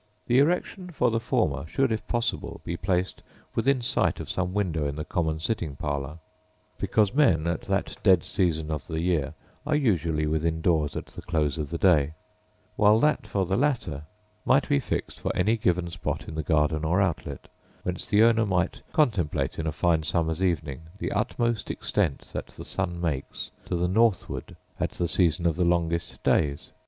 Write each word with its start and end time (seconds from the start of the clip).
The 0.25 0.39
erection 0.39 0.89
for 0.89 1.11
the 1.11 1.19
former 1.19 1.67
should, 1.67 1.91
if 1.91 2.07
possible, 2.07 2.59
be 2.63 2.75
placed 2.75 3.21
within 3.53 3.83
sight 3.83 4.19
of 4.19 4.31
some 4.31 4.51
window 4.51 4.87
in 4.87 4.95
the 4.95 5.05
common 5.05 5.39
sitting 5.39 5.75
parlour; 5.75 6.17
because 6.79 7.13
men, 7.13 7.45
at 7.45 7.61
that 7.69 7.95
dead 8.01 8.23
season 8.23 8.71
of 8.71 8.87
the 8.87 8.99
year, 8.99 9.35
are 9.63 9.75
usually 9.75 10.25
within 10.25 10.59
doors 10.59 10.95
at 10.95 11.05
the 11.05 11.21
close 11.21 11.59
of 11.59 11.69
the 11.69 11.77
day; 11.77 12.15
while 12.77 12.99
that 12.99 13.27
for 13.27 13.45
the 13.45 13.55
latter 13.55 14.05
might 14.43 14.67
be 14.67 14.79
fixed 14.79 15.19
for 15.19 15.31
any 15.35 15.55
given 15.55 15.91
spot 15.91 16.27
in 16.27 16.33
the 16.33 16.41
garden 16.41 16.83
or 16.83 16.99
outlet: 16.99 17.47
whence 17.83 18.07
the 18.07 18.23
owner 18.23 18.43
might 18.47 18.81
contemplate, 18.93 19.59
in 19.59 19.67
a 19.67 19.71
fine 19.71 20.01
summer's 20.01 20.41
evening, 20.41 20.81
the 20.97 21.11
utmost 21.11 21.69
extent 21.69 22.21
that 22.33 22.47
the 22.47 22.65
sun 22.65 22.99
makes 22.99 23.51
to 23.65 23.75
the 23.75 23.87
northward 23.87 24.55
at 24.79 24.89
the 24.93 25.07
season 25.07 25.45
of 25.45 25.57
the 25.57 25.63
longest 25.63 26.23
days. 26.23 26.71